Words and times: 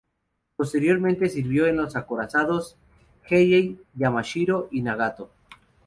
Posteriormente 0.55 1.29
sirvió 1.29 1.67
en 1.67 1.77
los 1.77 1.95
acorazados 1.95 2.75
"Hiei", 3.29 3.79
"Yamashiro" 3.93 4.67
y 4.71 4.81
"Nagato". 4.81 5.29